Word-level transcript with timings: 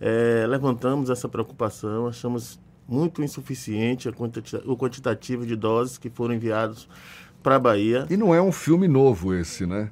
é, 0.01 0.47
levantamos 0.47 1.11
essa 1.11 1.29
preocupação, 1.29 2.07
achamos 2.07 2.61
muito 2.87 3.23
insuficiente 3.23 4.09
o 4.09 4.77
quantitativo 4.77 5.45
de 5.45 5.57
doses 5.57 5.99
que 5.99 6.09
foram 6.09 6.35
enviados 6.35 6.89
para 7.43 7.57
a 7.57 7.59
Bahia. 7.59 8.07
E 8.09 8.17
não 8.17 8.35
é 8.35 8.41
um 8.41 8.53
filme 8.53 8.89
novo 8.89 9.35
esse, 9.35 9.67
né? 9.67 9.91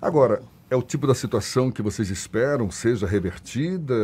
Agora, 0.00 0.42
é 0.70 0.76
o 0.76 0.82
tipo 0.82 1.06
da 1.06 1.14
situação 1.14 1.70
que 1.70 1.82
vocês 1.82 2.10
esperam 2.10 2.70
seja 2.70 3.06
revertida? 3.06 3.94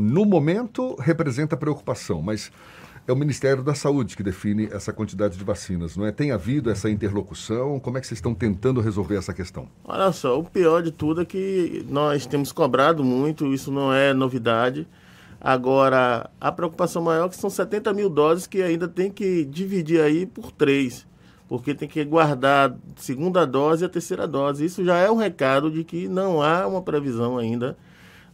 No 0.00 0.24
momento, 0.24 0.94
representa 1.00 1.56
preocupação, 1.56 2.20
mas 2.20 2.52
é 3.06 3.12
o 3.12 3.16
Ministério 3.16 3.62
da 3.62 3.74
Saúde 3.74 4.16
que 4.16 4.22
define 4.22 4.68
essa 4.72 4.92
quantidade 4.92 5.36
de 5.36 5.44
vacinas, 5.44 5.96
não 5.96 6.06
é? 6.06 6.12
Tem 6.12 6.30
havido 6.30 6.70
essa 6.70 6.88
interlocução? 6.88 7.78
Como 7.78 7.98
é 7.98 8.00
que 8.00 8.06
vocês 8.06 8.18
estão 8.18 8.34
tentando 8.34 8.80
resolver 8.80 9.16
essa 9.16 9.34
questão? 9.34 9.68
Olha 9.84 10.10
só, 10.10 10.38
o 10.38 10.44
pior 10.44 10.82
de 10.82 10.90
tudo 10.90 11.20
é 11.20 11.24
que 11.24 11.84
nós 11.88 12.24
temos 12.24 12.50
cobrado 12.50 13.04
muito, 13.04 13.52
isso 13.52 13.70
não 13.70 13.92
é 13.92 14.14
novidade. 14.14 14.88
Agora, 15.38 16.30
a 16.40 16.50
preocupação 16.50 17.02
maior 17.02 17.26
é 17.26 17.28
que 17.28 17.36
são 17.36 17.50
70 17.50 17.92
mil 17.92 18.08
doses 18.08 18.46
que 18.46 18.62
ainda 18.62 18.88
tem 18.88 19.10
que 19.10 19.44
dividir 19.44 20.00
aí 20.00 20.24
por 20.24 20.50
três, 20.50 21.06
porque 21.46 21.74
tem 21.74 21.86
que 21.86 22.02
guardar 22.06 22.74
segunda 22.96 23.44
dose 23.44 23.84
e 23.84 23.86
a 23.86 23.88
terceira 23.90 24.26
dose. 24.26 24.64
Isso 24.64 24.82
já 24.82 24.96
é 24.96 25.10
um 25.10 25.16
recado 25.16 25.70
de 25.70 25.84
que 25.84 26.08
não 26.08 26.40
há 26.40 26.66
uma 26.66 26.80
previsão 26.80 27.36
ainda 27.36 27.76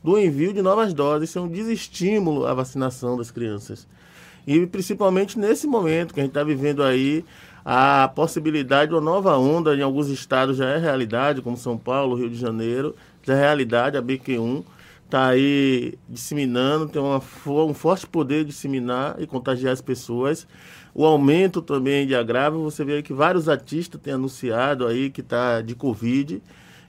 do 0.05 0.17
envio 0.17 0.53
de 0.53 0.63
novas 0.63 0.95
doses. 0.95 1.31
Isso 1.31 1.41
é 1.41 1.43
um 1.43 1.49
desestímulo 1.49 2.47
à 2.47 2.55
vacinação 2.55 3.17
das 3.17 3.33
crianças. 3.33 3.89
E 4.47 4.67
principalmente 4.67 5.39
nesse 5.39 5.67
momento 5.67 6.15
que 6.15 6.21
a 6.21 6.23
gente 6.23 6.31
está 6.31 6.43
vivendo 6.43 6.83
aí, 6.83 7.25
a 7.65 8.09
possibilidade 8.09 8.91
de 8.91 8.95
uma 8.95 9.01
nova 9.01 9.37
onda 9.37 9.75
em 9.75 9.83
alguns 9.83 10.09
estados 10.09 10.57
já 10.57 10.69
é 10.69 10.79
realidade, 10.79 11.43
como 11.43 11.57
São 11.57 11.77
Paulo, 11.77 12.17
Rio 12.17 12.31
de 12.31 12.37
Janeiro, 12.37 12.95
já 13.23 13.35
é 13.35 13.41
realidade, 13.41 13.97
a 13.97 14.03
BQ1 14.03 14.65
está 15.05 15.27
aí 15.27 15.95
disseminando, 16.09 16.89
tem 16.89 17.03
uma, 17.03 17.21
um 17.47 17.75
forte 17.75 18.07
poder 18.07 18.45
de 18.45 18.51
disseminar 18.51 19.17
e 19.19 19.27
contagiar 19.27 19.73
as 19.73 19.81
pessoas. 19.81 20.47
O 20.95 21.05
aumento 21.05 21.61
também 21.61 22.07
de 22.07 22.15
agravo, 22.15 22.63
você 22.63 22.85
vê 22.85 23.03
que 23.03 23.13
vários 23.13 23.49
artistas 23.49 24.01
têm 24.01 24.15
anunciado 24.15 24.87
aí 24.87 25.11
que 25.11 25.21
está 25.21 25.61
de 25.61 25.75
Covid. 25.75 26.41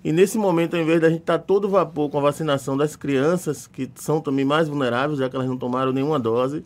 E 0.03 0.11
nesse 0.11 0.37
momento, 0.37 0.75
ao 0.75 0.81
invés 0.81 1.01
da 1.01 1.09
gente 1.09 1.21
estar 1.21 1.39
tá 1.39 1.43
todo 1.43 1.67
vapor 1.67 2.09
com 2.09 2.17
a 2.19 2.21
vacinação 2.21 2.77
das 2.77 2.95
crianças, 2.95 3.67
que 3.67 3.89
são 3.95 4.21
também 4.21 4.45
mais 4.45 4.67
vulneráveis, 4.67 5.19
já 5.19 5.29
que 5.29 5.35
elas 5.35 5.47
não 5.47 5.57
tomaram 5.57 5.91
nenhuma 5.91 6.19
dose, 6.19 6.63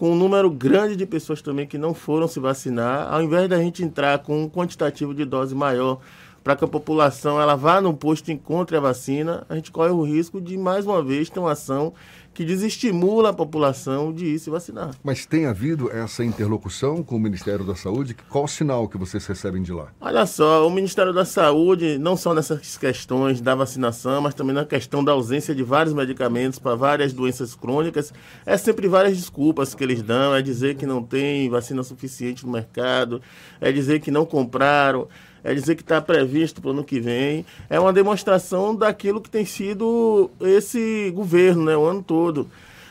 com 0.00 0.12
um 0.12 0.16
número 0.16 0.50
grande 0.50 0.96
de 0.96 1.04
pessoas 1.04 1.42
também 1.42 1.66
que 1.66 1.76
não 1.76 1.92
foram 1.92 2.26
se 2.26 2.40
vacinar, 2.40 3.12
ao 3.12 3.22
invés 3.22 3.46
da 3.50 3.58
gente 3.58 3.84
entrar 3.84 4.18
com 4.20 4.44
um 4.44 4.48
quantitativo 4.48 5.12
de 5.12 5.26
dose 5.26 5.54
maior 5.54 6.00
para 6.42 6.56
que 6.56 6.64
a 6.64 6.68
população 6.68 7.38
ela 7.38 7.54
vá 7.54 7.82
no 7.82 7.92
posto 7.92 8.30
e 8.30 8.32
encontre 8.32 8.78
a 8.78 8.80
vacina, 8.80 9.44
a 9.46 9.54
gente 9.56 9.70
corre 9.70 9.90
o 9.90 10.02
risco 10.02 10.40
de, 10.40 10.56
mais 10.56 10.86
uma 10.86 11.02
vez, 11.02 11.28
ter 11.28 11.38
uma 11.38 11.52
ação 11.52 11.92
que 12.32 12.44
desestimula 12.44 13.30
a 13.30 13.32
população 13.32 14.12
de 14.12 14.26
ir 14.26 14.38
se 14.38 14.50
vacinar. 14.50 14.90
Mas 15.02 15.26
tem 15.26 15.46
havido 15.46 15.90
essa 15.90 16.24
interlocução 16.24 17.02
com 17.02 17.16
o 17.16 17.20
Ministério 17.20 17.64
da 17.64 17.74
Saúde? 17.74 18.16
Qual 18.28 18.44
o 18.44 18.48
sinal 18.48 18.88
que 18.88 18.96
vocês 18.96 19.26
recebem 19.26 19.62
de 19.62 19.72
lá? 19.72 19.88
Olha 20.00 20.24
só, 20.26 20.66
o 20.66 20.70
Ministério 20.70 21.12
da 21.12 21.24
Saúde, 21.24 21.98
não 21.98 22.16
só 22.16 22.32
nessas 22.32 22.76
questões 22.76 23.40
da 23.40 23.54
vacinação, 23.54 24.22
mas 24.22 24.34
também 24.34 24.54
na 24.54 24.64
questão 24.64 25.02
da 25.02 25.12
ausência 25.12 25.54
de 25.54 25.62
vários 25.62 25.94
medicamentos 25.94 26.58
para 26.58 26.74
várias 26.74 27.12
doenças 27.12 27.54
crônicas, 27.54 28.12
é 28.46 28.56
sempre 28.56 28.88
várias 28.88 29.16
desculpas 29.16 29.74
que 29.74 29.82
eles 29.82 30.02
dão, 30.02 30.34
é 30.34 30.42
dizer 30.42 30.76
que 30.76 30.86
não 30.86 31.02
tem 31.02 31.48
vacina 31.50 31.82
suficiente 31.82 32.46
no 32.46 32.52
mercado, 32.52 33.20
é 33.60 33.72
dizer 33.72 34.00
que 34.00 34.10
não 34.10 34.24
compraram 34.24 35.08
é 35.42 35.54
dizer 35.54 35.74
que 35.74 35.82
está 35.82 36.00
previsto 36.00 36.60
para 36.60 36.68
o 36.68 36.72
ano 36.72 36.84
que 36.84 37.00
vem, 37.00 37.44
é 37.68 37.78
uma 37.78 37.92
demonstração 37.92 38.74
daquilo 38.74 39.20
que 39.20 39.30
tem 39.30 39.44
sido 39.44 40.30
esse 40.40 41.10
governo, 41.14 41.64
né, 41.64 41.76
o 41.76 41.84
ano 41.84 42.02
todo. 42.02 42.48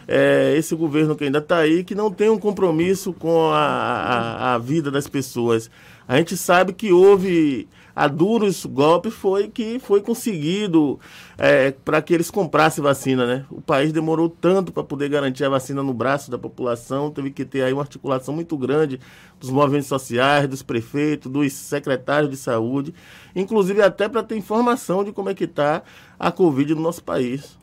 É, 0.07 0.55
esse 0.57 0.75
governo 0.75 1.15
que 1.15 1.23
ainda 1.23 1.37
está 1.37 1.57
aí, 1.57 1.83
que 1.83 1.93
não 1.93 2.11
tem 2.11 2.29
um 2.29 2.39
compromisso 2.39 3.13
com 3.13 3.51
a, 3.51 3.59
a, 3.59 4.55
a 4.55 4.57
vida 4.57 4.89
das 4.89 5.07
pessoas. 5.07 5.69
A 6.07 6.17
gente 6.17 6.35
sabe 6.35 6.73
que 6.73 6.91
houve 6.91 7.67
a 7.95 8.07
duros 8.07 8.65
golpe 8.65 9.11
foi 9.11 9.47
que 9.47 9.79
foi 9.79 10.01
conseguido 10.01 10.99
é, 11.37 11.71
para 11.71 12.01
que 12.01 12.13
eles 12.13 12.29
comprassem 12.31 12.83
vacina, 12.83 13.25
né? 13.25 13.45
O 13.49 13.61
país 13.61 13.91
demorou 13.91 14.29
tanto 14.29 14.71
para 14.71 14.83
poder 14.83 15.09
garantir 15.09 15.43
a 15.43 15.49
vacina 15.49 15.83
no 15.83 15.93
braço 15.93 16.31
da 16.31 16.37
população, 16.37 17.11
teve 17.11 17.31
que 17.31 17.45
ter 17.45 17.63
aí 17.63 17.73
uma 17.73 17.81
articulação 17.81 18.33
muito 18.33 18.57
grande 18.57 18.99
dos 19.39 19.49
movimentos 19.49 19.87
sociais, 19.87 20.47
dos 20.47 20.61
prefeitos, 20.61 21.31
dos 21.31 21.51
secretários 21.53 22.29
de 22.29 22.37
saúde, 22.37 22.93
inclusive 23.35 23.81
até 23.81 24.07
para 24.07 24.23
ter 24.23 24.37
informação 24.37 25.03
de 25.03 25.11
como 25.11 25.29
é 25.29 25.33
que 25.33 25.45
está 25.45 25.83
a 26.19 26.31
Covid 26.31 26.75
no 26.75 26.81
nosso 26.81 27.03
país. 27.03 27.57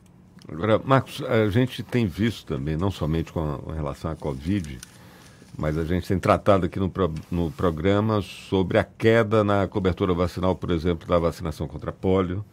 Agora, 0.49 0.79
Marcos, 0.83 1.21
a 1.23 1.49
gente 1.49 1.83
tem 1.83 2.07
visto 2.07 2.45
também, 2.45 2.77
não 2.77 2.89
somente 2.89 3.33
com, 3.33 3.57
com 3.57 3.71
relação 3.71 4.09
à 4.09 4.15
Covid, 4.15 4.79
mas 5.57 5.75
a 5.75 5.83
gente 5.83 6.07
tem 6.07 6.19
tratado 6.19 6.67
aqui 6.67 6.79
no, 6.79 6.91
no 7.31 7.51
programa 7.51 8.21
sobre 8.21 8.77
a 8.77 8.83
queda 8.83 9.43
na 9.43 9.67
cobertura 9.67 10.13
vacinal, 10.13 10.55
por 10.55 10.69
exemplo, 10.69 11.07
da 11.07 11.17
vacinação 11.17 11.67
contra 11.67 11.91
pólio. 11.91 12.45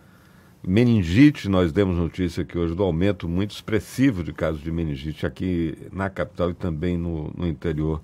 Meningite, 0.67 1.47
nós 1.47 1.71
demos 1.71 1.99
notícia 1.99 2.43
aqui 2.43 2.57
hoje 2.57 2.75
do 2.75 2.83
aumento 2.83 3.29
muito 3.29 3.51
expressivo 3.51 4.25
de 4.25 4.33
casos 4.33 4.63
de 4.63 4.73
meningite 4.73 5.27
aqui 5.27 5.77
na 5.93 6.09
capital 6.09 6.51
e 6.51 6.55
também 6.55 6.97
no, 6.97 7.31
no 7.37 7.47
interior. 7.47 8.01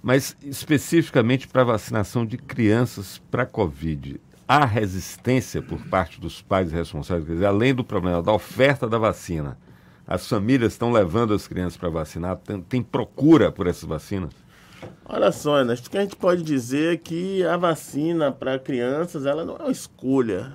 Mas 0.00 0.36
especificamente 0.40 1.48
para 1.48 1.64
vacinação 1.64 2.24
de 2.24 2.38
crianças 2.38 3.20
para 3.28 3.44
Covid, 3.44 4.20
há 4.46 4.64
resistência 4.64 5.60
por 5.60 5.80
parte 5.88 6.20
dos 6.20 6.40
pais 6.40 6.70
responsáveis, 6.70 7.26
quer 7.26 7.32
dizer, 7.32 7.46
além 7.46 7.74
do 7.74 7.82
problema 7.82 8.22
da 8.22 8.32
oferta 8.32 8.88
da 8.88 8.98
vacina, 8.98 9.58
as 10.06 10.28
famílias 10.28 10.72
estão 10.72 10.92
levando 10.92 11.34
as 11.34 11.48
crianças 11.48 11.76
para 11.76 11.88
vacinar? 11.88 12.36
Tem, 12.36 12.60
tem, 12.60 12.82
procura 12.82 13.50
por 13.50 13.66
essas 13.66 13.84
vacinas? 13.84 14.32
Olha 15.04 15.32
só, 15.32 15.58
Ernesto, 15.58 15.88
o 15.88 15.90
que 15.90 15.98
a 15.98 16.02
gente 16.02 16.16
pode 16.16 16.42
dizer 16.42 16.94
é 16.94 16.96
que 16.96 17.42
a 17.44 17.56
vacina 17.56 18.30
para 18.30 18.58
crianças 18.58 19.26
ela 19.26 19.44
não 19.44 19.56
é 19.56 19.62
uma 19.64 19.72
escolha. 19.72 20.52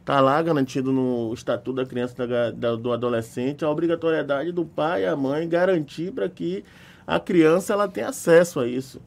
Está 0.00 0.20
lá 0.20 0.42
garantido 0.42 0.92
no 0.92 1.32
Estatuto 1.32 1.76
da 1.76 1.86
Criança 1.86 2.14
e 2.24 2.76
do 2.76 2.92
Adolescente 2.92 3.64
a 3.64 3.70
obrigatoriedade 3.70 4.50
do 4.50 4.64
pai 4.64 5.04
e 5.04 5.06
a 5.06 5.14
mãe 5.14 5.48
garantir 5.48 6.10
para 6.12 6.28
que 6.28 6.64
a 7.06 7.20
criança 7.20 7.72
ela 7.72 7.86
tenha 7.88 8.08
acesso 8.08 8.60
a 8.60 8.66
isso. 8.66 9.00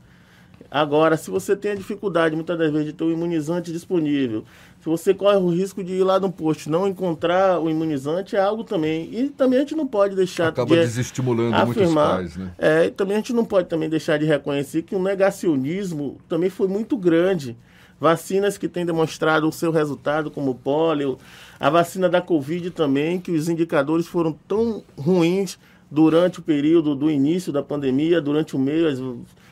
Agora, 0.71 1.15
se 1.15 1.29
você 1.29 1.55
tem 1.55 1.71
a 1.71 1.75
dificuldade, 1.75 2.35
muitas 2.35 2.57
das 2.57 2.71
vezes, 2.71 2.87
de 2.87 2.93
ter 2.93 3.03
o 3.03 3.07
um 3.07 3.11
imunizante 3.11 3.71
disponível, 3.71 4.43
se 4.85 4.89
você 4.89 5.15
corre 5.15 5.37
o 5.37 5.49
risco 5.49 5.83
de 5.83 5.93
ir 5.93 6.03
lá 6.03 6.19
no 6.19 6.31
posto 6.31 6.69
não 6.69 6.87
encontrar 6.87 7.59
o 7.59 7.71
imunizante, 7.71 8.35
é 8.35 8.39
algo 8.39 8.63
também. 8.63 9.09
E 9.11 9.29
também 9.29 9.57
a 9.57 9.61
gente 9.61 9.73
não 9.73 9.87
pode 9.87 10.15
deixar 10.15 10.49
Acaba 10.49 10.75
de 10.75 10.81
desestimulando 10.81 11.55
afirmar, 11.55 12.19
muitos 12.19 12.35
pais, 12.35 12.37
né? 12.37 12.51
É, 12.59 12.89
também 12.91 13.15
a 13.15 13.19
gente 13.19 13.33
não 13.33 13.43
pode 13.43 13.67
também 13.67 13.89
deixar 13.89 14.19
de 14.19 14.25
reconhecer 14.25 14.83
que 14.83 14.95
o 14.95 15.01
negacionismo 15.01 16.19
também 16.29 16.51
foi 16.51 16.67
muito 16.67 16.95
grande. 16.95 17.57
Vacinas 17.99 18.59
que 18.59 18.67
têm 18.67 18.85
demonstrado 18.85 19.49
o 19.49 19.51
seu 19.51 19.71
resultado, 19.71 20.29
como 20.29 20.51
o 20.51 20.55
pólio, 20.55 21.17
a 21.59 21.67
vacina 21.71 22.07
da 22.07 22.21
Covid 22.21 22.69
também, 22.69 23.19
que 23.19 23.31
os 23.31 23.49
indicadores 23.49 24.05
foram 24.05 24.37
tão 24.47 24.83
ruins 24.95 25.57
durante 25.89 26.39
o 26.39 26.43
período 26.43 26.93
do 26.93 27.09
início 27.09 27.51
da 27.51 27.63
pandemia, 27.63 28.21
durante 28.21 28.55
o 28.55 28.59
meio, 28.59 28.87
as 28.87 28.99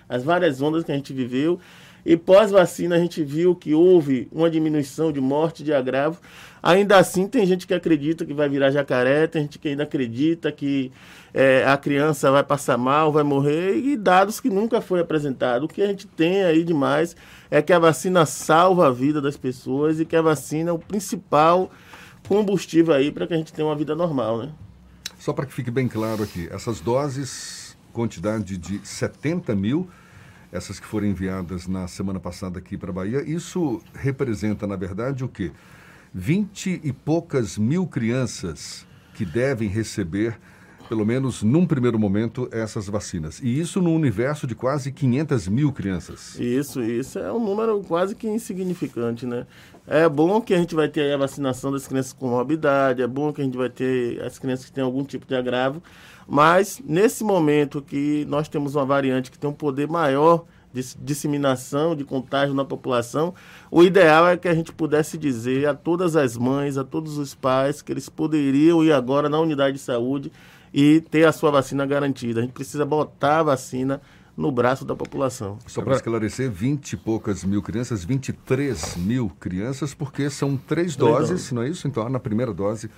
as 0.07 0.23
várias 0.23 0.61
ondas 0.61 0.83
que 0.83 0.91
a 0.91 0.95
gente 0.95 1.11
viveu. 1.11 1.59
E 2.05 2.17
pós-vacina 2.17 2.95
a 2.95 2.99
gente 2.99 3.23
viu 3.23 3.55
que 3.55 3.73
houve 3.73 4.27
uma 4.31 4.49
diminuição 4.49 5.11
de 5.11 5.21
morte, 5.21 5.63
de 5.63 5.73
agravo. 5.73 6.19
Ainda 6.61 6.97
assim, 6.97 7.27
tem 7.27 7.45
gente 7.45 7.65
que 7.65 7.73
acredita 7.73 8.25
que 8.25 8.33
vai 8.33 8.47
virar 8.47 8.71
jacaré, 8.71 9.27
tem 9.27 9.43
gente 9.43 9.59
que 9.59 9.69
ainda 9.69 9.83
acredita 9.83 10.51
que 10.51 10.91
é, 11.33 11.65
a 11.65 11.75
criança 11.77 12.31
vai 12.31 12.43
passar 12.43 12.77
mal, 12.77 13.11
vai 13.11 13.23
morrer, 13.23 13.77
e 13.77 13.97
dados 13.97 14.39
que 14.39 14.49
nunca 14.49 14.81
foi 14.81 14.99
apresentado. 14.99 15.63
O 15.63 15.67
que 15.67 15.81
a 15.81 15.87
gente 15.87 16.07
tem 16.07 16.43
aí 16.43 16.63
demais 16.63 17.15
é 17.49 17.61
que 17.61 17.73
a 17.73 17.79
vacina 17.79 18.25
salva 18.25 18.87
a 18.87 18.91
vida 18.91 19.21
das 19.21 19.37
pessoas 19.37 19.99
e 19.99 20.05
que 20.05 20.15
a 20.15 20.21
vacina 20.21 20.69
é 20.69 20.73
o 20.73 20.79
principal 20.79 21.71
combustível 22.27 22.93
aí 22.93 23.11
para 23.11 23.27
que 23.27 23.33
a 23.33 23.37
gente 23.37 23.51
tenha 23.51 23.67
uma 23.67 23.75
vida 23.75 23.95
normal, 23.95 24.37
né? 24.37 24.51
Só 25.19 25.33
para 25.33 25.45
que 25.45 25.53
fique 25.53 25.71
bem 25.71 25.87
claro 25.87 26.23
aqui, 26.23 26.47
essas 26.51 26.79
doses, 26.81 27.77
quantidade 27.91 28.57
de 28.57 28.85
70 28.85 29.55
mil, 29.55 29.89
essas 30.53 30.79
que 30.79 30.85
foram 30.85 31.07
enviadas 31.07 31.67
na 31.67 31.87
semana 31.87 32.19
passada 32.19 32.59
aqui 32.59 32.77
para 32.77 32.91
a 32.91 32.93
Bahia, 32.93 33.23
isso 33.27 33.81
representa, 33.95 34.67
na 34.67 34.75
verdade, 34.75 35.23
o 35.23 35.27
quê? 35.27 35.51
20 36.13 36.79
e 36.83 36.93
poucas 36.93 37.57
mil 37.57 37.87
crianças 37.87 38.85
que 39.15 39.25
devem 39.25 39.67
receber, 39.67 40.37
pelo 40.87 41.05
menos 41.05 41.43
num 41.43 41.65
primeiro 41.65 41.97
momento, 41.97 42.47
essas 42.51 42.87
vacinas. 42.87 43.39
E 43.41 43.59
isso 43.59 43.81
no 43.81 43.93
universo 43.93 44.45
de 44.45 44.55
quase 44.55 44.91
500 44.91 45.47
mil 45.47 45.71
crianças. 45.71 46.39
Isso, 46.39 46.81
isso 46.81 47.19
é 47.19 47.31
um 47.31 47.43
número 47.43 47.81
quase 47.81 48.15
que 48.15 48.27
insignificante, 48.27 49.25
né? 49.25 49.45
É 49.85 50.07
bom 50.07 50.39
que 50.41 50.53
a 50.53 50.57
gente 50.57 50.75
vai 50.75 50.87
ter 50.87 51.13
a 51.13 51.17
vacinação 51.17 51.71
das 51.71 51.87
crianças 51.87 52.13
com 52.13 52.29
morbidade, 52.29 53.01
é 53.01 53.07
bom 53.07 53.33
que 53.33 53.41
a 53.41 53.43
gente 53.43 53.57
vai 53.57 53.69
ter 53.69 54.21
as 54.21 54.39
crianças 54.39 54.65
que 54.65 54.71
têm 54.71 54.83
algum 54.83 55.03
tipo 55.03 55.25
de 55.25 55.35
agravo, 55.35 55.81
mas 56.27 56.81
nesse 56.85 57.23
momento 57.23 57.81
que 57.81 58.25
nós 58.29 58.47
temos 58.47 58.75
uma 58.75 58.85
variante 58.85 59.29
que 59.29 59.37
tem 59.37 59.49
um 59.49 59.53
poder 59.53 59.87
maior 59.87 60.45
de 60.73 60.81
disseminação, 60.99 61.95
de 61.95 62.03
contágio 62.03 62.55
na 62.55 62.65
população, 62.65 63.33
o 63.69 63.83
ideal 63.83 64.27
é 64.27 64.35
que 64.35 64.47
a 64.47 64.55
gente 64.55 64.71
pudesse 64.73 65.17
dizer 65.17 65.67
a 65.67 65.73
todas 65.73 66.15
as 66.15 66.35
mães, 66.35 66.77
a 66.77 66.83
todos 66.83 67.17
os 67.17 67.35
pais, 67.35 67.81
que 67.81 67.91
eles 67.91 68.09
poderiam 68.09 68.83
ir 68.83 68.91
agora 68.91 69.29
na 69.29 69.39
unidade 69.39 69.77
de 69.77 69.83
saúde 69.83 70.31
e 70.73 71.01
ter 71.01 71.25
a 71.25 71.31
sua 71.31 71.51
vacina 71.51 71.85
garantida. 71.85 72.39
A 72.39 72.43
gente 72.43 72.53
precisa 72.53 72.85
botar 72.85 73.39
a 73.39 73.43
vacina 73.43 74.01
no 74.35 74.51
braço 74.51 74.83
da 74.83 74.95
população. 74.95 75.59
Só 75.67 75.81
para 75.81 75.95
esclarecer, 75.95 76.49
20 76.49 76.93
e 76.93 76.97
poucas 76.97 77.43
mil 77.43 77.61
crianças, 77.61 78.03
23 78.03 78.97
mil 78.97 79.29
crianças, 79.39 79.93
porque 79.93 80.29
são 80.29 80.57
três, 80.57 80.65
três 80.65 80.95
doses, 80.95 81.29
doses, 81.29 81.51
não 81.51 81.61
é 81.61 81.69
isso? 81.69 81.87
Então, 81.87 82.09
na 82.09 82.19
primeira 82.19 82.53
dose 82.53 82.89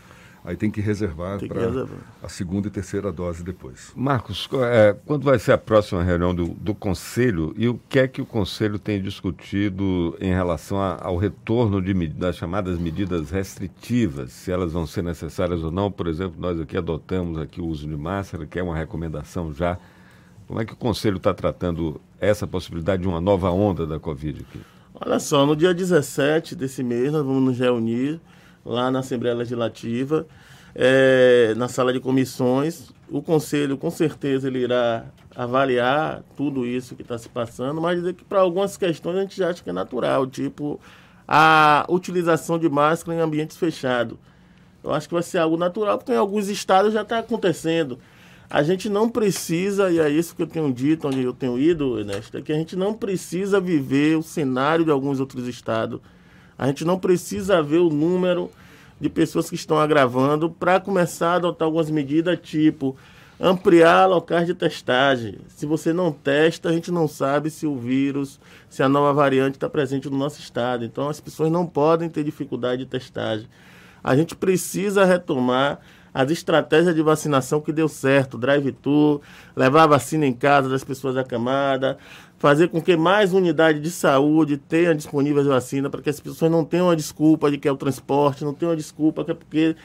Aí 0.45 0.55
tem 0.55 0.69
que 0.69 0.79
reservar 0.79 1.39
para 1.39 1.87
a 2.21 2.29
segunda 2.29 2.67
e 2.67 2.71
terceira 2.71 3.11
dose 3.11 3.43
depois. 3.43 3.91
Marcos, 3.95 4.47
é, 4.71 4.95
quando 5.05 5.23
vai 5.23 5.39
ser 5.39 5.53
a 5.53 5.57
próxima 5.57 6.03
reunião 6.03 6.35
do, 6.35 6.49
do 6.49 6.75
Conselho 6.75 7.51
e 7.57 7.67
o 7.67 7.79
que 7.89 7.97
é 7.97 8.07
que 8.07 8.21
o 8.21 8.25
Conselho 8.27 8.77
tem 8.77 9.01
discutido 9.01 10.15
em 10.21 10.31
relação 10.31 10.79
a, 10.79 10.99
ao 11.01 11.17
retorno 11.17 11.81
de, 11.81 11.93
das 12.09 12.35
chamadas 12.35 12.77
medidas 12.77 13.31
restritivas, 13.31 14.31
se 14.33 14.51
elas 14.51 14.73
vão 14.73 14.85
ser 14.85 15.01
necessárias 15.01 15.63
ou 15.63 15.71
não? 15.71 15.91
Por 15.91 16.05
exemplo, 16.05 16.35
nós 16.39 16.59
aqui 16.59 16.77
adotamos 16.77 17.39
aqui 17.39 17.59
o 17.59 17.65
uso 17.65 17.87
de 17.87 17.97
máscara, 17.97 18.45
que 18.45 18.59
é 18.59 18.63
uma 18.63 18.77
recomendação 18.77 19.51
já. 19.51 19.79
Como 20.47 20.61
é 20.61 20.65
que 20.65 20.73
o 20.73 20.77
Conselho 20.77 21.17
está 21.17 21.33
tratando 21.33 21.99
essa 22.19 22.45
possibilidade 22.45 23.01
de 23.01 23.07
uma 23.07 23.19
nova 23.19 23.49
onda 23.49 23.87
da 23.87 23.99
Covid 23.99 24.45
aqui? 24.47 24.59
Olha 24.93 25.19
só, 25.19 25.43
no 25.43 25.55
dia 25.55 25.73
17 25.73 26.55
desse 26.55 26.83
mês 26.83 27.11
nós 27.11 27.25
vamos 27.25 27.43
nos 27.43 27.59
reunir 27.59 28.21
lá 28.65 28.89
na 28.89 28.99
Assembleia 28.99 29.35
Legislativa, 29.35 30.25
é, 30.73 31.53
na 31.55 31.67
sala 31.67 31.93
de 31.93 31.99
comissões. 31.99 32.91
O 33.07 33.21
Conselho, 33.21 33.77
com 33.77 33.91
certeza, 33.91 34.47
ele 34.47 34.59
irá 34.59 35.05
avaliar 35.35 36.23
tudo 36.35 36.65
isso 36.65 36.95
que 36.95 37.03
está 37.03 37.17
se 37.17 37.29
passando, 37.29 37.79
mas 37.79 37.99
dizer 37.99 38.13
que 38.13 38.23
para 38.23 38.39
algumas 38.39 38.75
questões 38.75 39.17
a 39.17 39.21
gente 39.21 39.37
já 39.37 39.49
acha 39.49 39.63
que 39.63 39.69
é 39.69 39.73
natural, 39.73 40.25
tipo 40.25 40.79
a 41.27 41.85
utilização 41.89 42.57
de 42.57 42.69
máscara 42.69 43.17
em 43.17 43.21
ambientes 43.21 43.57
fechados. 43.57 44.17
Eu 44.83 44.93
acho 44.93 45.07
que 45.07 45.13
vai 45.13 45.23
ser 45.23 45.39
algo 45.39 45.57
natural, 45.57 45.97
porque 45.97 46.11
em 46.11 46.17
alguns 46.17 46.47
estados 46.47 46.93
já 46.93 47.01
está 47.01 47.19
acontecendo. 47.19 47.97
A 48.47 48.61
gente 48.61 48.87
não 48.87 49.09
precisa, 49.09 49.89
e 49.89 49.99
é 49.99 50.07
isso 50.07 50.35
que 50.35 50.43
eu 50.43 50.47
tenho 50.47 50.71
dito, 50.71 51.07
onde 51.07 51.23
eu 51.23 51.33
tenho 51.33 51.57
ido, 51.57 51.99
Ernesto, 51.99 52.37
é 52.37 52.41
que 52.41 52.53
a 52.53 52.55
gente 52.55 52.75
não 52.75 52.93
precisa 52.93 53.59
viver 53.59 54.17
o 54.17 54.21
cenário 54.21 54.85
de 54.85 54.91
alguns 54.91 55.19
outros 55.19 55.47
estados 55.47 55.99
a 56.57 56.67
gente 56.67 56.85
não 56.85 56.99
precisa 56.99 57.61
ver 57.61 57.79
o 57.79 57.89
número 57.89 58.49
de 58.99 59.09
pessoas 59.09 59.49
que 59.49 59.55
estão 59.55 59.77
agravando 59.77 60.49
para 60.49 60.79
começar 60.79 61.33
a 61.33 61.35
adotar 61.35 61.65
algumas 61.65 61.89
medidas, 61.89 62.39
tipo 62.41 62.95
ampliar 63.39 64.05
locais 64.05 64.47
de 64.47 64.53
testagem. 64.53 65.37
Se 65.49 65.65
você 65.65 65.91
não 65.91 66.11
testa, 66.11 66.69
a 66.69 66.71
gente 66.71 66.91
não 66.91 67.07
sabe 67.07 67.49
se 67.49 67.67
o 67.67 67.77
vírus, 67.77 68.39
se 68.69 68.81
a 68.81 68.89
nova 68.89 69.13
variante 69.13 69.55
está 69.55 69.69
presente 69.69 70.09
no 70.09 70.17
nosso 70.17 70.39
estado. 70.39 70.85
Então, 70.85 71.09
as 71.09 71.19
pessoas 71.19 71.51
não 71.51 71.65
podem 71.65 72.09
ter 72.09 72.23
dificuldade 72.23 72.83
de 72.83 72.89
testagem. 72.89 73.47
A 74.03 74.15
gente 74.15 74.35
precisa 74.35 75.03
retomar 75.03 75.79
as 76.13 76.31
estratégias 76.31 76.95
de 76.95 77.01
vacinação 77.01 77.59
que 77.59 77.73
deu 77.73 77.89
certo, 77.89 78.37
drive-thru, 78.37 79.21
levar 79.53 79.83
a 79.83 79.87
vacina 79.87 80.25
em 80.25 80.31
casa 80.31 80.69
das 80.69 80.81
pessoas 80.81 81.17
acamadas, 81.17 81.97
fazer 82.45 82.67
com 82.67 82.79
que 82.79 82.95
mais 82.95 83.33
unidade 83.33 83.79
de 83.79 83.89
saúde 83.89 84.55
tenha 84.55 84.93
disponíveis 84.93 85.47
vacina, 85.47 85.89
para 85.89 85.99
que 85.99 86.11
as 86.11 86.19
pessoas 86.19 86.51
não 86.51 86.63
tenham 86.63 86.91
a 86.91 86.93
desculpa 86.93 87.49
de 87.49 87.57
que 87.57 87.67
é 87.67 87.71
o 87.71 87.75
transporte, 87.75 88.45
não 88.45 88.53
tenham 88.53 88.71
a 88.71 88.75
desculpa 88.75 89.25
que 89.25 89.31
é 89.31 89.33
porque 89.33 89.75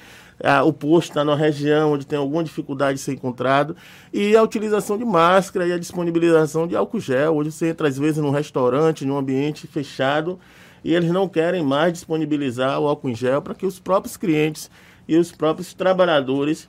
ah, 0.45 0.63
o 0.63 0.71
posto 0.71 1.09
está 1.09 1.25
numa 1.25 1.39
região 1.39 1.95
onde 1.95 2.07
tem 2.07 2.19
alguma 2.19 2.45
dificuldade 2.45 2.99
de 2.99 3.01
ser 3.03 3.15
encontrado, 3.15 3.75
e 4.13 4.37
a 4.37 4.43
utilização 4.43 4.99
de 4.99 5.07
máscara 5.07 5.67
e 5.67 5.73
a 5.73 5.79
disponibilização 5.79 6.67
de 6.67 6.77
álcool 6.77 7.01
gel. 7.01 7.37
Hoje 7.37 7.51
você 7.51 7.69
entra 7.71 7.89
às 7.89 7.97
vezes 7.97 8.19
num 8.19 8.31
restaurante, 8.31 9.07
num 9.07 9.17
ambiente 9.17 9.67
fechado, 9.67 10.39
e 10.85 10.95
eles 10.95 11.11
não 11.11 11.27
querem 11.27 11.65
mais 11.65 11.95
disponibilizar 11.95 12.79
o 12.79 12.87
álcool 12.87 13.09
em 13.09 13.15
gel 13.15 13.41
para 13.41 13.55
que 13.55 13.65
os 13.65 13.81
próprios 13.81 14.19
clientes 14.19 14.71
e 15.09 15.17
os 15.17 15.33
próprios 15.33 15.73
trabalhadores 15.73 16.69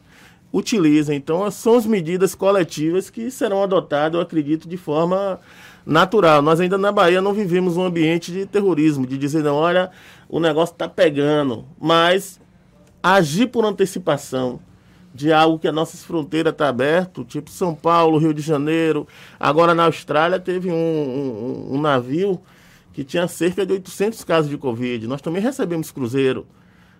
utilizem. 0.53 1.17
Então, 1.17 1.49
são 1.51 1.75
as 1.75 1.85
medidas 1.85 2.33
coletivas 2.33 3.09
que 3.09 3.29
serão 3.29 3.63
adotadas, 3.63 4.15
eu 4.15 4.21
acredito, 4.21 4.67
de 4.67 4.77
forma 4.77 5.39
natural. 5.85 6.41
Nós 6.41 6.59
ainda 6.59 6.77
na 6.77 6.91
Bahia 6.91 7.21
não 7.21 7.33
vivemos 7.33 7.77
um 7.77 7.83
ambiente 7.83 8.31
de 8.31 8.45
terrorismo, 8.45 9.05
de 9.05 9.17
dizer, 9.17 9.43
não, 9.43 9.55
olha, 9.55 9.91
o 10.29 10.39
negócio 10.39 10.73
está 10.73 10.87
pegando, 10.87 11.65
mas 11.79 12.39
agir 13.01 13.47
por 13.47 13.65
antecipação 13.65 14.59
de 15.13 15.33
algo 15.33 15.59
que 15.59 15.67
a 15.67 15.71
nossa 15.71 15.97
fronteira 15.97 16.51
está 16.51 16.69
aberta, 16.69 17.23
tipo 17.23 17.49
São 17.49 17.75
Paulo, 17.75 18.17
Rio 18.17 18.33
de 18.33 18.41
Janeiro, 18.41 19.07
agora 19.39 19.75
na 19.75 19.83
Austrália 19.83 20.39
teve 20.39 20.71
um, 20.71 20.73
um, 20.73 21.75
um 21.75 21.81
navio 21.81 22.39
que 22.93 23.03
tinha 23.03 23.27
cerca 23.27 23.65
de 23.65 23.73
800 23.73 24.23
casos 24.23 24.49
de 24.49 24.57
Covid. 24.57 25.07
Nós 25.07 25.21
também 25.21 25.41
recebemos 25.41 25.91
cruzeiro. 25.91 26.45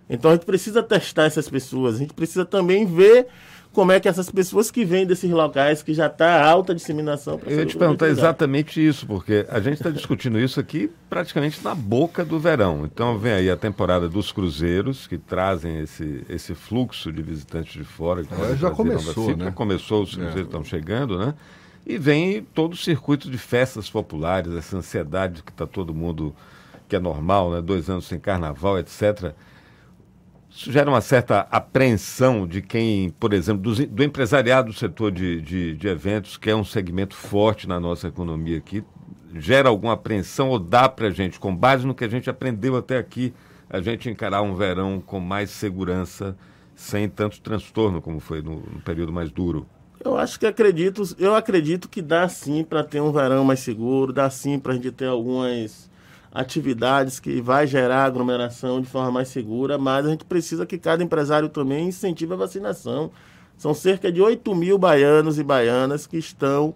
Então 0.10 0.32
a 0.32 0.34
gente 0.34 0.46
precisa 0.46 0.84
testar 0.84 1.24
essas 1.24 1.50
pessoas, 1.50 1.96
a 1.96 1.98
gente 2.00 2.14
precisa 2.14 2.44
também 2.44 2.86
ver 2.86 3.28
como 3.74 3.92
é 3.92 4.00
que 4.00 4.08
essas 4.08 4.30
pessoas 4.30 4.70
que 4.70 4.84
vêm 4.84 5.06
desses 5.06 5.30
locais 5.30 5.82
que 5.82 5.94
já 5.94 6.08
está 6.08 6.44
alta 6.46 6.76
disseminação. 6.76 7.40
Eu 7.46 7.60
ia 7.60 7.66
te 7.66 7.78
perguntar 7.78 8.10
exatamente 8.10 8.86
isso, 8.86 9.08
porque 9.08 9.46
a 9.50 9.60
gente 9.60 9.76
está 9.76 9.90
discutindo 9.90 10.38
isso 10.40 10.60
aqui 10.60 10.92
praticamente 11.10 11.64
na 11.64 11.74
boca 11.74 12.26
do 12.26 12.38
verão. 12.38 12.84
Então 12.86 13.18
vem 13.18 13.34
aí 13.34 13.50
a 13.50 13.56
temporada 13.56 14.10
dos 14.10 14.32
cruzeiros 14.32 15.08
que 15.08 15.18
trazem 15.18 15.80
esse, 15.80 16.24
esse 16.30 16.54
fluxo 16.54 17.12
de 17.12 17.22
visitantes 17.22 17.74
de 17.74 17.84
fora. 17.84 18.22
É, 18.22 18.56
já 18.56 18.72
começou, 18.72 19.38
né? 19.38 19.46
Já 19.46 19.52
começou, 19.52 20.04
os 20.04 20.16
cruzeiros 20.16 20.42
é. 20.42 20.44
estão 20.44 20.64
chegando, 20.64 21.18
né? 21.18 21.34
E 21.86 21.98
vem 21.98 22.44
todo 22.44 22.74
o 22.74 22.78
circuito 22.78 23.32
de 23.32 23.38
festas 23.38 23.90
populares, 23.90 24.54
essa 24.54 24.78
ansiedade 24.78 25.42
que 25.44 25.52
está 25.52 25.66
todo 25.66 25.94
mundo, 25.94 26.36
que 26.90 26.96
é 26.96 27.00
normal, 27.00 27.52
né? 27.52 27.62
Dois 27.62 27.90
anos 27.90 28.06
sem 28.06 28.20
carnaval, 28.20 28.78
etc., 28.78 29.34
isso 30.54 30.70
gera 30.70 30.90
uma 30.90 31.00
certa 31.00 31.48
apreensão 31.50 32.46
de 32.46 32.62
quem, 32.62 33.10
por 33.12 33.32
exemplo, 33.32 33.62
do, 33.62 33.88
do 33.88 34.04
empresariado 34.04 34.70
do 34.70 34.78
setor 34.78 35.10
de, 35.10 35.40
de, 35.42 35.76
de, 35.78 35.88
eventos, 35.88 36.36
que 36.36 36.50
é 36.50 36.56
um 36.56 36.64
segmento 36.64 37.16
forte 37.16 37.68
na 37.68 37.80
nossa 37.80 38.10
economia 38.10 38.58
aqui, 38.58 38.84
gera 39.34 39.70
alguma 39.70 39.94
apreensão 39.94 40.50
ou 40.50 40.60
dá 40.60 40.90
para 40.90 41.08
a 41.08 41.12
gente, 41.12 41.40
com 41.40 41.56
base 41.56 41.88
no 41.88 41.96
que 41.96 42.04
a 42.04 42.10
gente 42.10 42.30
aprendeu 42.30 42.76
até 42.76 42.98
aqui, 42.98 43.34
a 43.70 43.80
gente 43.80 44.10
encarar 44.10 44.42
um 44.42 44.54
verão 44.54 45.00
com 45.00 45.22
mais 45.22 45.50
segurança, 45.52 46.36
sem 46.76 47.08
tanto 47.08 47.40
transtorno 47.40 48.02
como 48.02 48.20
foi 48.20 48.42
no, 48.42 48.58
no 48.58 48.82
período 48.82 49.14
mais 49.14 49.32
duro? 49.32 49.66
Eu 50.04 50.18
acho 50.18 50.38
que 50.38 50.46
acredito, 50.46 51.04
eu 51.18 51.34
acredito 51.34 51.88
que 51.88 52.02
dá 52.02 52.28
sim 52.28 52.64
para 52.64 52.84
ter 52.84 53.00
um 53.00 53.14
verão 53.14 53.46
mais 53.46 53.62
seguro, 53.62 54.12
dá 54.12 54.30
sim 54.30 54.60
para 54.60 54.74
a 54.74 54.76
gente 54.76 54.92
ter 54.92 55.06
algumas 55.06 55.91
atividades 56.34 57.20
que 57.20 57.42
vai 57.42 57.68
gerar 57.68 58.06
aglomeração 58.06 58.80
de 58.82 58.88
forma 58.88 59.12
mais 59.12 59.28
segura, 59.28 59.78
mas 59.78 60.06
a 60.06 60.10
gente 60.10 60.24
precisa 60.24 60.66
que 60.66 60.78
cada 60.78 61.04
empresário 61.04 61.50
também 61.50 61.90
incentive 61.90 62.34
a 62.34 62.38
vacinação. 62.38 63.12
São 63.58 63.74
cerca 63.74 64.12
de 64.12 64.22
8 64.22 64.56
mil 64.56 64.78
baianos 64.78 65.38
e 65.38 65.44
baianas 65.44 66.08
que 66.08 66.18
estão 66.18 66.74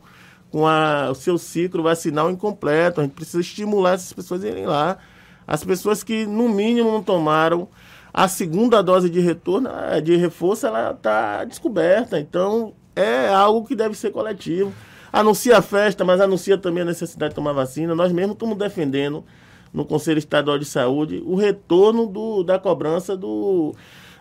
com 0.52 0.68
a, 0.68 1.10
o 1.10 1.16
seu 1.16 1.38
ciclo 1.38 1.84
vacinal 1.84 2.30
incompleto. 2.30 3.00
A 3.00 3.04
gente 3.04 3.14
precisa 3.14 3.42
estimular 3.42 3.94
essas 3.94 4.14
pessoas 4.14 4.44
a 4.44 4.48
irem 4.48 4.66
lá. 4.66 4.98
As 5.48 5.64
pessoas 5.64 6.04
que, 6.04 6.26
no 6.26 6.50
mínimo, 6.50 6.92
não 6.92 7.02
tomaram 7.02 7.68
a 8.14 8.28
segunda 8.28 8.82
dose 8.82 9.10
de 9.10 9.20
retorno, 9.20 9.70
de 10.04 10.16
reforço, 10.16 10.66
ela 10.68 10.92
está 10.92 11.44
descoberta. 11.44 12.20
Então, 12.20 12.74
é 12.96 13.28
algo 13.28 13.68
que 13.68 13.76
deve 13.76 13.96
ser 13.96 14.12
coletivo. 14.12 14.74
Anuncia 15.16 15.58
a 15.58 15.62
festa, 15.62 16.04
mas 16.04 16.20
anuncia 16.20 16.58
também 16.58 16.84
a 16.84 16.86
necessidade 16.86 17.32
de 17.32 17.36
tomar 17.36 17.54
vacina. 17.54 17.96
Nós 17.96 18.12
mesmo 18.12 18.34
estamos 18.34 18.58
defendendo 18.58 19.24
no 19.74 19.86
Conselho 19.86 20.20
Estadual 20.20 20.60
de 20.60 20.66
Saúde 20.66 21.24
o 21.26 21.36
retorno 21.36 22.06
do, 22.06 22.44
da 22.44 22.60
cobrança 22.60 23.16
do, 23.16 23.74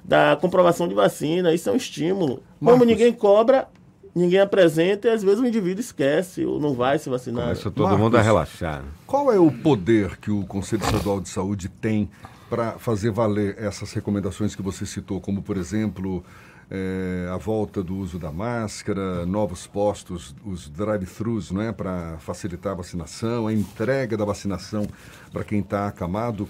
da 0.05 0.37
comprovação 0.41 0.87
de 0.87 0.95
vacina. 0.95 1.53
Isso 1.53 1.69
é 1.69 1.73
um 1.73 1.77
estímulo. 1.77 2.43
Marcos. 2.61 2.79
Como 2.79 2.85
ninguém 2.85 3.13
cobra, 3.13 3.69
ninguém 4.15 4.39
apresenta 4.39 5.09
e 5.09 5.11
às 5.11 5.23
vezes 5.23 5.41
o 5.41 5.47
indivíduo 5.47 5.81
esquece 5.81 6.45
ou 6.45 6.61
não 6.61 6.75
vai 6.75 6.99
se 6.99 7.11
vacinar. 7.11 7.45
Começa 7.45 7.71
todo 7.73 7.87
Marcos, 7.87 8.01
mundo 8.01 8.17
a 8.17 8.23
relaxar. 8.23 8.85
Qual 9.05 9.33
é 9.33 9.39
o 9.39 9.51
poder 9.51 10.17
que 10.19 10.31
o 10.31 10.47
Conselho 10.47 10.85
Estadual 10.85 11.21
de 11.21 11.29
Saúde 11.29 11.69
tem 11.69 12.09
para 12.49 12.73
fazer 12.79 13.11
valer 13.11 13.57
essas 13.59 13.93
recomendações 13.93 14.55
que 14.55 14.63
você 14.63 14.87
citou, 14.87 15.21
como 15.21 15.43
por 15.43 15.57
exemplo 15.57 16.25
é, 16.71 17.29
a 17.33 17.37
volta 17.37 17.83
do 17.83 17.97
uso 17.97 18.19
da 18.19 18.33
máscara, 18.33 19.25
novos 19.27 19.67
postos, 19.67 20.35
os 20.45 20.69
drive-thrus, 20.69 21.51
é, 21.53 21.73
para 21.73 22.19
facilitar 22.19 22.73
a 22.73 22.77
vacinação, 22.77 23.47
a 23.47 23.53
entrega 23.53 24.17
da 24.17 24.25
vacinação 24.25 24.87
para 25.33 25.45
quem 25.45 25.61
está 25.61 25.89
acamado. 25.89 26.49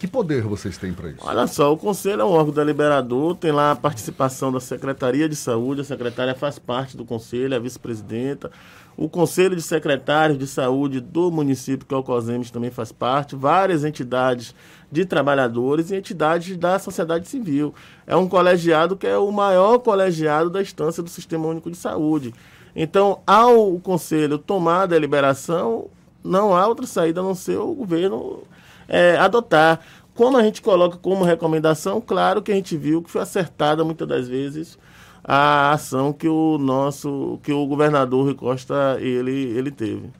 Que 0.00 0.08
poder 0.08 0.40
vocês 0.44 0.78
têm 0.78 0.94
para 0.94 1.10
isso? 1.10 1.18
Olha 1.20 1.46
só, 1.46 1.70
o 1.70 1.76
Conselho 1.76 2.22
é 2.22 2.24
um 2.24 2.30
órgão 2.30 2.54
deliberador, 2.54 3.34
tem 3.34 3.52
lá 3.52 3.72
a 3.72 3.76
participação 3.76 4.50
da 4.50 4.58
Secretaria 4.58 5.28
de 5.28 5.36
Saúde, 5.36 5.82
a 5.82 5.84
secretária 5.84 6.34
faz 6.34 6.58
parte 6.58 6.96
do 6.96 7.04
Conselho, 7.04 7.52
é 7.52 7.58
a 7.58 7.60
vice-presidenta. 7.60 8.50
O 8.96 9.10
Conselho 9.10 9.54
de 9.54 9.60
Secretários 9.60 10.38
de 10.38 10.46
Saúde 10.46 11.00
do 11.00 11.30
município, 11.30 11.86
que 11.86 11.92
é 11.92 11.96
o 11.98 12.02
COSEMES, 12.02 12.50
também 12.50 12.70
faz 12.70 12.90
parte. 12.90 13.36
Várias 13.36 13.84
entidades 13.84 14.54
de 14.90 15.04
trabalhadores 15.04 15.90
e 15.90 15.96
entidades 15.96 16.56
da 16.56 16.78
sociedade 16.78 17.28
civil. 17.28 17.74
É 18.06 18.16
um 18.16 18.26
colegiado 18.26 18.96
que 18.96 19.06
é 19.06 19.18
o 19.18 19.30
maior 19.30 19.80
colegiado 19.80 20.48
da 20.48 20.62
instância 20.62 21.02
do 21.02 21.10
Sistema 21.10 21.46
Único 21.46 21.70
de 21.70 21.76
Saúde. 21.76 22.32
Então, 22.74 23.20
ao 23.26 23.78
Conselho 23.80 24.38
tomar 24.38 24.84
a 24.84 24.86
deliberação, 24.86 25.88
não 26.24 26.56
há 26.56 26.66
outra 26.66 26.86
saída 26.86 27.20
a 27.20 27.22
não 27.22 27.34
ser 27.34 27.58
o 27.58 27.74
governo 27.74 28.44
é, 28.90 29.16
adotar. 29.16 29.80
Como 30.14 30.36
a 30.36 30.42
gente 30.42 30.60
coloca 30.60 30.98
como 30.98 31.24
recomendação, 31.24 32.00
claro 32.00 32.42
que 32.42 32.52
a 32.52 32.54
gente 32.54 32.76
viu 32.76 33.02
que 33.02 33.10
foi 33.10 33.22
acertada 33.22 33.82
muitas 33.82 34.06
das 34.06 34.28
vezes 34.28 34.78
a 35.24 35.72
ação 35.72 36.12
que 36.12 36.28
o 36.28 36.58
nosso, 36.58 37.38
que 37.42 37.52
o 37.52 37.66
governador 37.66 38.24
Rui 38.24 38.34
Costa 38.34 38.98
ele, 39.00 39.32
ele 39.56 39.70
teve. 39.70 40.10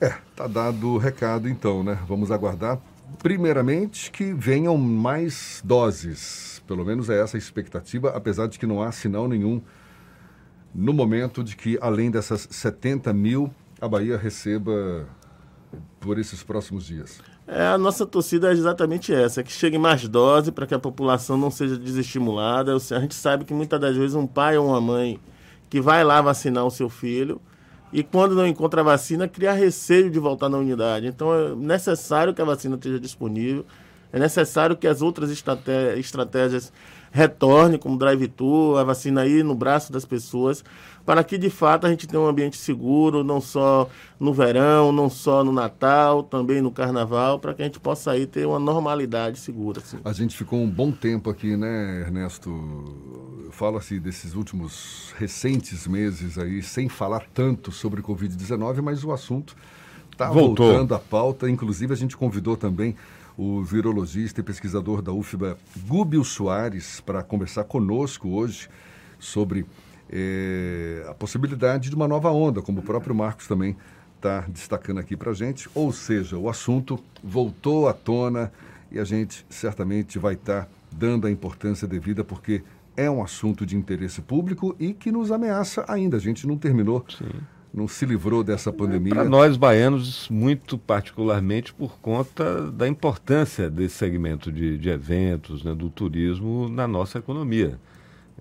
É, 0.00 0.14
tá 0.34 0.46
dado 0.46 0.88
o 0.90 0.98
recado 0.98 1.48
então, 1.48 1.82
né? 1.82 1.98
Vamos 2.06 2.30
aguardar. 2.30 2.78
Primeiramente 3.22 4.10
que 4.10 4.32
venham 4.32 4.76
mais 4.76 5.62
doses, 5.64 6.62
pelo 6.66 6.84
menos 6.84 7.08
é 7.08 7.20
essa 7.20 7.36
a 7.36 7.38
expectativa, 7.38 8.10
apesar 8.10 8.48
de 8.48 8.58
que 8.58 8.66
não 8.66 8.82
há 8.82 8.90
sinal 8.90 9.28
nenhum 9.28 9.62
no 10.74 10.92
momento 10.92 11.44
de 11.44 11.54
que, 11.54 11.78
além 11.80 12.10
dessas 12.10 12.48
70 12.50 13.12
mil, 13.12 13.52
a 13.80 13.86
Bahia 13.86 14.16
receba 14.16 15.06
por 16.00 16.18
esses 16.18 16.42
próximos 16.42 16.86
dias. 16.86 17.20
É, 17.46 17.66
a 17.66 17.78
nossa 17.78 18.06
torcida 18.06 18.50
é 18.50 18.52
exatamente 18.52 19.12
essa, 19.12 19.42
que 19.42 19.52
chegue 19.52 19.76
mais 19.76 20.06
dose 20.06 20.52
para 20.52 20.66
que 20.66 20.74
a 20.74 20.78
população 20.78 21.36
não 21.36 21.50
seja 21.50 21.76
desestimulada. 21.76 22.74
A 22.74 23.00
gente 23.00 23.14
sabe 23.14 23.44
que 23.44 23.52
muitas 23.52 23.80
das 23.80 23.96
vezes 23.96 24.14
um 24.14 24.26
pai 24.26 24.56
ou 24.56 24.68
uma 24.68 24.80
mãe 24.80 25.18
que 25.68 25.80
vai 25.80 26.04
lá 26.04 26.20
vacinar 26.20 26.64
o 26.64 26.70
seu 26.70 26.88
filho 26.88 27.40
e 27.92 28.02
quando 28.02 28.34
não 28.34 28.46
encontra 28.46 28.80
a 28.80 28.84
vacina, 28.84 29.28
cria 29.28 29.52
receio 29.52 30.10
de 30.10 30.18
voltar 30.18 30.48
na 30.48 30.56
unidade. 30.56 31.06
Então 31.06 31.32
é 31.34 31.54
necessário 31.54 32.32
que 32.32 32.40
a 32.40 32.44
vacina 32.44 32.76
esteja 32.76 32.98
disponível, 32.98 33.66
é 34.12 34.18
necessário 34.18 34.76
que 34.76 34.86
as 34.86 35.00
outras 35.00 35.30
estratégias 35.30 36.72
retornem, 37.10 37.78
como 37.78 37.98
drive-thru, 37.98 38.76
a 38.76 38.84
vacina 38.84 39.20
aí 39.20 39.42
no 39.42 39.54
braço 39.54 39.92
das 39.92 40.04
pessoas, 40.04 40.64
para 41.04 41.22
que 41.22 41.36
de 41.36 41.50
fato 41.50 41.86
a 41.86 41.90
gente 41.90 42.06
tenha 42.06 42.22
um 42.22 42.26
ambiente 42.26 42.56
seguro, 42.56 43.22
não 43.22 43.40
só 43.40 43.88
no 44.18 44.32
verão, 44.32 44.92
não 44.92 45.10
só 45.10 45.44
no 45.44 45.52
Natal, 45.52 46.22
também 46.22 46.62
no 46.62 46.70
Carnaval, 46.70 47.38
para 47.38 47.52
que 47.52 47.62
a 47.62 47.64
gente 47.66 47.78
possa 47.78 48.12
aí 48.12 48.26
ter 48.26 48.46
uma 48.46 48.58
normalidade 48.58 49.38
segura. 49.38 49.80
Assim. 49.80 49.98
A 50.04 50.12
gente 50.12 50.36
ficou 50.36 50.58
um 50.60 50.70
bom 50.70 50.90
tempo 50.90 51.28
aqui, 51.28 51.54
né, 51.56 52.00
Ernesto? 52.00 52.50
Fala-se 53.50 54.00
desses 54.00 54.34
últimos 54.34 55.12
recentes 55.18 55.86
meses 55.86 56.38
aí, 56.38 56.62
sem 56.62 56.88
falar 56.88 57.24
tanto 57.34 57.70
sobre 57.70 58.00
Covid-19, 58.00 58.80
mas 58.80 59.04
o 59.04 59.12
assunto 59.12 59.54
está 60.10 60.30
voltando 60.30 60.94
à 60.94 60.98
pauta. 60.98 61.50
Inclusive, 61.50 61.92
a 61.92 61.96
gente 61.96 62.16
convidou 62.16 62.56
também 62.56 62.96
o 63.36 63.62
virologista 63.62 64.40
e 64.40 64.42
pesquisador 64.42 65.02
da 65.02 65.12
UFBA, 65.12 65.56
Gúbio 65.86 66.24
Soares, 66.24 67.00
para 67.00 67.22
conversar 67.22 67.64
conosco 67.64 68.28
hoje 68.28 68.68
sobre 69.18 69.66
é, 70.10 71.06
a 71.08 71.14
possibilidade 71.14 71.88
de 71.88 71.96
uma 71.96 72.06
nova 72.06 72.30
onda, 72.30 72.60
como 72.60 72.80
o 72.80 72.82
próprio 72.82 73.14
Marcos 73.14 73.46
também 73.46 73.76
está 74.16 74.40
destacando 74.48 74.98
aqui 74.98 75.16
para 75.16 75.30
a 75.30 75.34
gente. 75.34 75.68
Ou 75.74 75.92
seja, 75.92 76.36
o 76.36 76.48
assunto 76.48 77.02
voltou 77.22 77.88
à 77.88 77.92
tona 77.92 78.52
e 78.90 78.98
a 78.98 79.04
gente 79.04 79.46
certamente 79.48 80.18
vai 80.18 80.34
estar 80.34 80.64
tá 80.64 80.68
dando 80.90 81.26
a 81.26 81.30
importância 81.30 81.88
devida, 81.88 82.22
porque 82.22 82.62
é 82.96 83.10
um 83.10 83.22
assunto 83.22 83.64
de 83.64 83.76
interesse 83.76 84.20
público 84.20 84.76
e 84.78 84.92
que 84.92 85.10
nos 85.10 85.32
ameaça 85.32 85.84
ainda. 85.88 86.18
A 86.18 86.20
gente 86.20 86.46
não 86.46 86.58
terminou. 86.58 87.04
Sim 87.08 87.30
não 87.72 87.88
se 87.88 88.04
livrou 88.04 88.44
dessa 88.44 88.72
pandemia? 88.72 89.14
Para 89.14 89.24
nós 89.24 89.56
baianos, 89.56 90.28
muito 90.28 90.76
particularmente 90.76 91.72
por 91.72 91.98
conta 91.98 92.70
da 92.70 92.86
importância 92.86 93.70
desse 93.70 93.96
segmento 93.96 94.52
de, 94.52 94.76
de 94.76 94.90
eventos, 94.90 95.64
né, 95.64 95.74
do 95.74 95.88
turismo 95.88 96.68
na 96.68 96.86
nossa 96.86 97.18
economia. 97.18 97.78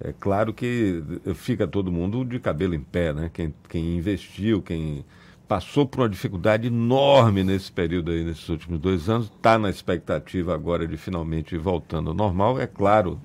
É 0.03 0.13
claro 0.19 0.53
que 0.53 1.03
fica 1.35 1.67
todo 1.67 1.91
mundo 1.91 2.25
de 2.25 2.39
cabelo 2.39 2.73
em 2.73 2.79
pé, 2.79 3.13
né? 3.13 3.29
Quem, 3.31 3.53
quem 3.69 3.97
investiu, 3.97 4.61
quem 4.61 5.05
passou 5.47 5.85
por 5.85 5.99
uma 5.99 6.09
dificuldade 6.09 6.67
enorme 6.67 7.43
nesse 7.43 7.71
período 7.71 8.09
aí, 8.09 8.23
nesses 8.23 8.47
últimos 8.49 8.79
dois 8.79 9.09
anos, 9.09 9.27
está 9.27 9.59
na 9.59 9.69
expectativa 9.69 10.53
agora 10.53 10.87
de 10.87 10.97
finalmente 10.97 11.55
voltando 11.57 12.09
ao 12.09 12.15
normal. 12.15 12.59
É 12.59 12.65
claro 12.65 13.19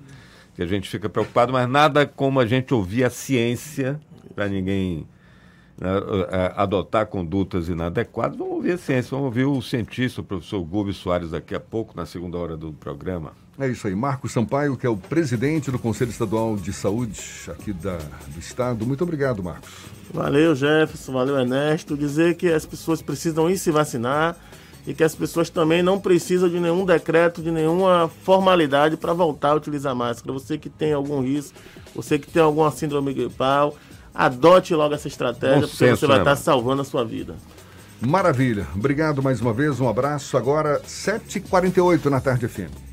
que 0.55 0.61
a 0.61 0.65
gente 0.65 0.89
fica 0.89 1.09
preocupado, 1.09 1.51
mas 1.51 1.67
nada 1.67 2.05
como 2.05 2.39
a 2.39 2.45
gente 2.45 2.73
ouvir 2.73 3.05
a 3.05 3.09
ciência, 3.09 3.99
para 4.35 4.47
ninguém 4.47 5.07
adotar 6.55 7.05
condutas 7.05 7.69
inadequadas. 7.69 8.37
Vamos 8.37 8.53
ouvir 8.55 8.71
a 8.73 8.77
ciência, 8.77 9.11
vamos 9.11 9.25
ouvir 9.25 9.45
o 9.45 9.61
cientista, 9.61 10.21
o 10.21 10.23
professor 10.23 10.61
Gubi 10.63 10.93
Soares, 10.93 11.31
daqui 11.31 11.53
a 11.53 11.59
pouco, 11.59 11.95
na 11.95 12.05
segunda 12.05 12.37
hora 12.37 12.57
do 12.57 12.73
programa. 12.73 13.31
É 13.59 13.67
isso 13.67 13.87
aí. 13.87 13.95
Marcos 13.95 14.31
Sampaio, 14.31 14.77
que 14.77 14.85
é 14.85 14.89
o 14.89 14.97
presidente 14.97 15.71
do 15.71 15.79
Conselho 15.79 16.09
Estadual 16.09 16.55
de 16.55 16.71
Saúde 16.71 17.19
aqui 17.47 17.73
da, 17.73 17.97
do 18.27 18.39
Estado. 18.39 18.85
Muito 18.85 19.03
obrigado, 19.03 19.43
Marcos. 19.43 19.69
Valeu, 20.13 20.55
Jefferson. 20.55 21.11
Valeu, 21.11 21.37
Ernesto. 21.37 21.97
Dizer 21.97 22.35
que 22.35 22.51
as 22.51 22.65
pessoas 22.65 23.01
precisam 23.01 23.49
ir 23.49 23.57
se 23.57 23.71
vacinar 23.71 24.37
e 24.85 24.93
que 24.93 25.03
as 25.03 25.15
pessoas 25.15 25.49
também 25.49 25.81
não 25.81 25.99
precisam 25.99 26.47
de 26.47 26.59
nenhum 26.59 26.85
decreto, 26.85 27.41
de 27.41 27.51
nenhuma 27.51 28.09
formalidade 28.23 28.95
para 28.95 29.11
voltar 29.11 29.49
a 29.49 29.55
utilizar 29.55 29.95
máscara. 29.95 30.31
Você 30.31 30.57
que 30.57 30.69
tem 30.69 30.93
algum 30.93 31.21
risco, 31.21 31.57
você 31.95 32.19
que 32.19 32.27
tem 32.27 32.41
alguma 32.41 32.71
síndrome 32.71 33.13
gripal, 33.13 33.75
adote 34.17 34.73
logo 34.73 34.95
essa 34.95 35.07
estratégia, 35.07 35.55
Bom 35.55 35.61
porque 35.61 35.75
senso, 35.75 35.99
você 35.99 36.07
vai 36.07 36.17
estar 36.17 36.31
né, 36.31 36.35
salvando 36.35 36.81
a 36.81 36.85
sua 36.85 37.05
vida. 37.05 37.35
Maravilha. 38.01 38.67
Obrigado 38.75 39.21
mais 39.21 39.39
uma 39.41 39.53
vez, 39.53 39.79
um 39.79 39.87
abraço. 39.87 40.35
Agora, 40.35 40.81
7h48 40.81 42.05
na 42.05 42.19
tarde 42.19 42.47
FM. 42.47 42.86